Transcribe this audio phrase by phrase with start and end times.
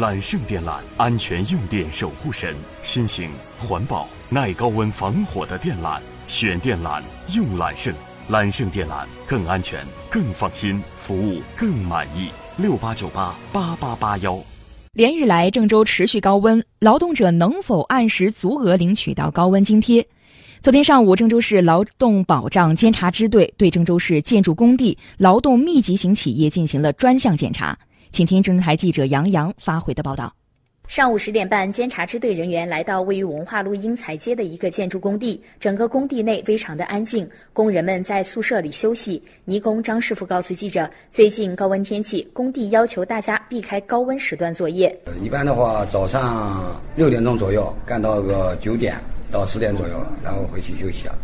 [0.00, 7.02] 揽胜电缆，安全用电守护神，新型环保耐高温防火的电缆，选电缆
[7.34, 7.92] 用揽胜，
[8.30, 12.30] 揽胜电缆更安全、更放心，服务更满意。
[12.56, 14.42] 六八九八八八八幺。
[14.94, 20.08] 连日来，郑州持续高温，劳动者能否按时足额领取到高温津贴？
[20.62, 27.78] 昨天上午，郑州市劳动保障监察支队对郑州市建筑工地劳动密集型企业进行了专项检查。
[28.12, 30.32] 请听中央台记者杨洋发回的报道。
[30.88, 39.22] 上午十点半，监察支队人员来到位于文化路英才街的一个建筑工地，整个工地内非常的安静，工人们在宿舍里休息。
[39.44, 44.94] 泥工张师傅告诉记者，最近高温天气，工地要求大家避开高温时段作业。
[45.22, 48.96] 一般的话，早上六点钟左右干到个九点。
[49.32, 51.14] 到十点左右，然后回去休息啊。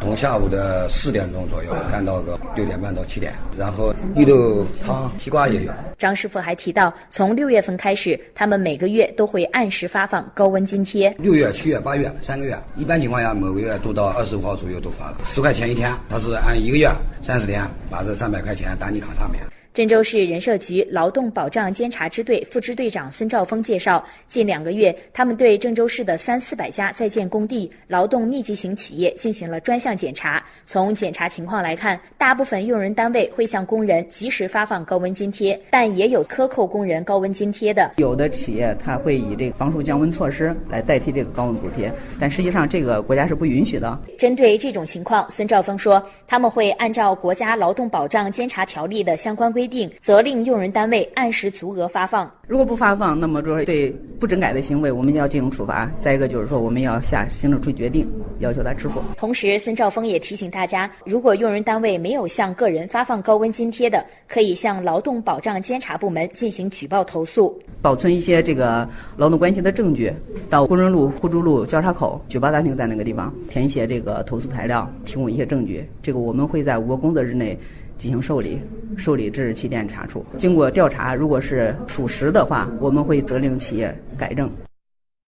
[0.00, 5.70] 从下午的四点钟左右干到个六点半到七点，然后绿豆汤、西瓜也有。
[5.96, 11.14] 张师傅还提到，从六月份开始，他们每个月都会按时发放高温津贴。
[11.20, 16.90] 六月、七月、八月三个月，一般情况下每个月都到二十五号左右都发了，十块钱一天，他是按一个月
[17.22, 19.40] 三十天把这三百块钱打你卡上面。
[19.78, 30.44] 郑州市人社局劳动保障监察支队副支队长孙兆峰介绍，近两个月，他们对郑州市的三四百家在建工地、劳动密集型企业进行了专项检查。
[30.66, 37.92] 从检查情况来看，大部分用人单位会向工人及时发放高温津贴，但也有克扣工人高温津贴的。
[37.98, 43.96] 有的企业他会以这个防暑降温措施来代替这个高温补贴，但实际上这个国家是不允许的。
[44.18, 49.67] 针对这种情况，孙兆峰说，他们会按照国家劳动保障监察条例的相关规。
[49.68, 55.90] 定责令用人单位按时足额发放，如果不发放，那么就是对不整改的行为，我们要进行处罚。
[55.98, 58.08] 再一个就是说，我们要下行政处决定，
[58.38, 59.00] 要求他支付。
[59.16, 67.60] 同时，孙兆峰也提醒大家，如果用人单位没有向个人发放高温津贴的，可以向劳动保障监察部门进行举报投诉。
[67.80, 70.12] 保存一些这个劳动关系的证据，
[70.50, 75.88] 到工人路、互助路交叉口举报大厅在那个地方填写这个投诉材料，提供一些证据。
[76.02, 77.58] 这个我们会在五个工作日内。
[77.98, 78.60] 进行受理，
[78.96, 80.24] 受理至起点查处。
[80.36, 84.50] 经过调查，如果是属实的话，我们会责令企业改正。